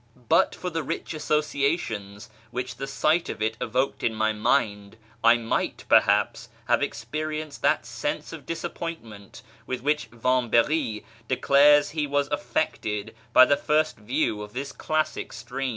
But 0.27 0.55
for 0.55 0.71
the 0.71 0.81
rich 0.81 1.13
associations 1.13 2.31
which 2.49 2.77
the 2.77 2.87
sight 2.87 3.29
of 3.29 3.39
it 3.39 3.55
evoked 3.61 4.01
in 4.01 4.15
my 4.15 4.33
mind, 4.33 4.97
I 5.23 5.37
might 5.37 5.85
perhaps 5.87 6.49
have 6.67 6.81
experienced 6.81 7.61
that 7.61 7.85
sense 7.85 8.33
of 8.33 8.47
disappointment 8.47 9.43
with 9.67 9.81
which 9.81 10.09
Vamb^ry 10.09 11.03
declares 11.27 11.91
he 11.91 12.07
was 12.07 12.29
affected 12.29 13.13
by 13.31 13.45
the 13.45 13.55
first 13.55 13.97
view 13.97 14.41
of 14.41 14.53
this 14.53 14.71
classic 14.71 15.31
stream. 15.31 15.69